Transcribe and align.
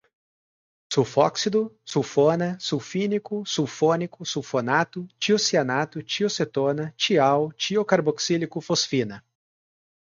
sulfóxido, 0.91 1.71
sulfona, 1.85 2.57
sulfínico, 2.59 3.45
sulfônico, 3.45 4.25
sulfonato, 4.25 5.07
tiocianato, 5.19 6.01
tiocetona, 6.01 6.91
tial, 6.97 7.51
tiocarboxílico, 7.53 8.59
fosfina 8.61 9.23